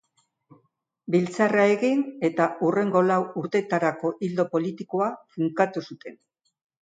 Biltzarra 1.15 1.65
egin 1.73 1.99
eta 2.29 2.47
hurrengo 2.67 3.03
lau 3.11 3.19
urtetarako 3.43 4.13
ildo 4.29 4.47
politikoa 4.57 5.11
finkatu 5.37 5.85
zuten. 5.93 6.19